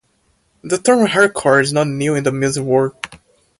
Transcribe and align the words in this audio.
The 0.63 0.79
term 0.79 1.05
hardcore 1.05 1.61
is 1.61 1.73
not 1.73 1.85
new 1.85 2.15
in 2.15 2.23
the 2.23 2.31
music 2.31 2.63
world. 2.63 2.95